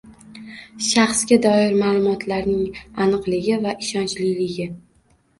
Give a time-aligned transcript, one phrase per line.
[0.85, 4.67] shaxsga doir ma’lumotlarning aniqligi va ishonchliligi;